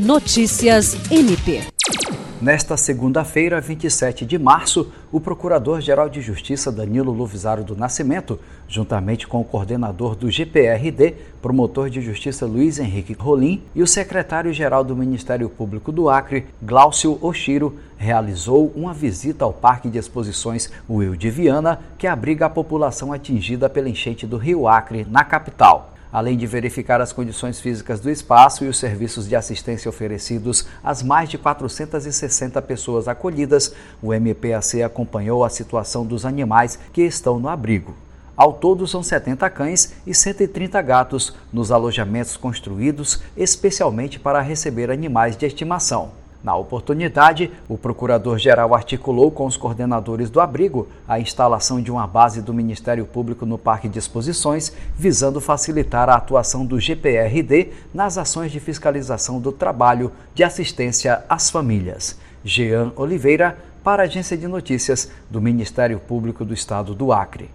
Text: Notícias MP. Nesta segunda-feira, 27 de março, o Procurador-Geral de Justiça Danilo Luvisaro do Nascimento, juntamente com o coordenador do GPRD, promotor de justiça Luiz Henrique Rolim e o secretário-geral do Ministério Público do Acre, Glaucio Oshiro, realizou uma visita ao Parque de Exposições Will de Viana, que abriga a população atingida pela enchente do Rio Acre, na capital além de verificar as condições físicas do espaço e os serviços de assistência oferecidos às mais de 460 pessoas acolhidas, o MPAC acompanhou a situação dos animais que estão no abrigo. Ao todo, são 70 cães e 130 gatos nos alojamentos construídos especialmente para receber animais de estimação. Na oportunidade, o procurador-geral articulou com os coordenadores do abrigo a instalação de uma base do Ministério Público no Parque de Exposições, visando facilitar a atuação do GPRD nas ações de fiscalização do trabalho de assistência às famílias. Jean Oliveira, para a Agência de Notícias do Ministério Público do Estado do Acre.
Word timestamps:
Notícias 0.00 0.96
MP. 1.10 1.60
Nesta 2.40 2.74
segunda-feira, 2.74 3.60
27 3.60 4.24
de 4.24 4.38
março, 4.38 4.90
o 5.12 5.20
Procurador-Geral 5.20 6.08
de 6.08 6.22
Justiça 6.22 6.72
Danilo 6.72 7.12
Luvisaro 7.12 7.62
do 7.62 7.76
Nascimento, 7.76 8.40
juntamente 8.66 9.28
com 9.28 9.42
o 9.42 9.44
coordenador 9.44 10.16
do 10.16 10.30
GPRD, 10.30 11.16
promotor 11.42 11.90
de 11.90 12.00
justiça 12.00 12.46
Luiz 12.46 12.78
Henrique 12.78 13.12
Rolim 13.12 13.62
e 13.74 13.82
o 13.82 13.86
secretário-geral 13.86 14.82
do 14.82 14.96
Ministério 14.96 15.50
Público 15.50 15.92
do 15.92 16.08
Acre, 16.08 16.46
Glaucio 16.62 17.18
Oshiro, 17.20 17.78
realizou 17.98 18.72
uma 18.74 18.94
visita 18.94 19.44
ao 19.44 19.52
Parque 19.52 19.90
de 19.90 19.98
Exposições 19.98 20.72
Will 20.88 21.14
de 21.14 21.28
Viana, 21.28 21.78
que 21.98 22.06
abriga 22.06 22.46
a 22.46 22.50
população 22.50 23.12
atingida 23.12 23.68
pela 23.68 23.90
enchente 23.90 24.26
do 24.26 24.38
Rio 24.38 24.66
Acre, 24.66 25.06
na 25.10 25.24
capital 25.24 25.90
além 26.12 26.36
de 26.36 26.46
verificar 26.46 27.00
as 27.00 27.12
condições 27.12 27.60
físicas 27.60 28.00
do 28.00 28.10
espaço 28.10 28.64
e 28.64 28.68
os 28.68 28.78
serviços 28.78 29.28
de 29.28 29.36
assistência 29.36 29.88
oferecidos 29.88 30.66
às 30.82 31.02
mais 31.02 31.28
de 31.28 31.38
460 31.38 32.60
pessoas 32.62 33.08
acolhidas, 33.08 33.74
o 34.02 34.12
MPAC 34.12 34.82
acompanhou 34.82 35.44
a 35.44 35.50
situação 35.50 36.04
dos 36.04 36.24
animais 36.24 36.78
que 36.92 37.02
estão 37.02 37.38
no 37.38 37.48
abrigo. 37.48 37.94
Ao 38.36 38.54
todo, 38.54 38.86
são 38.86 39.02
70 39.02 39.50
cães 39.50 39.92
e 40.06 40.14
130 40.14 40.80
gatos 40.80 41.34
nos 41.52 41.70
alojamentos 41.70 42.36
construídos 42.36 43.20
especialmente 43.36 44.18
para 44.18 44.40
receber 44.40 44.90
animais 44.90 45.36
de 45.36 45.44
estimação. 45.44 46.19
Na 46.42 46.56
oportunidade, 46.56 47.50
o 47.68 47.76
procurador-geral 47.76 48.74
articulou 48.74 49.30
com 49.30 49.46
os 49.46 49.56
coordenadores 49.56 50.30
do 50.30 50.40
abrigo 50.40 50.88
a 51.06 51.20
instalação 51.20 51.80
de 51.80 51.90
uma 51.90 52.06
base 52.06 52.42
do 52.42 52.52
Ministério 52.54 53.04
Público 53.06 53.46
no 53.46 53.58
Parque 53.58 53.88
de 53.88 53.98
Exposições, 53.98 54.72
visando 54.96 55.40
facilitar 55.40 56.08
a 56.08 56.16
atuação 56.16 56.64
do 56.64 56.80
GPRD 56.80 57.68
nas 57.92 58.18
ações 58.18 58.50
de 58.50 58.58
fiscalização 58.58 59.38
do 59.38 59.52
trabalho 59.52 60.12
de 60.34 60.42
assistência 60.42 61.24
às 61.28 61.50
famílias. 61.50 62.18
Jean 62.44 62.92
Oliveira, 62.96 63.58
para 63.84 64.02
a 64.02 64.06
Agência 64.06 64.36
de 64.36 64.46
Notícias 64.46 65.10
do 65.30 65.40
Ministério 65.40 65.98
Público 65.98 66.44
do 66.44 66.52
Estado 66.52 66.94
do 66.94 67.12
Acre. 67.12 67.48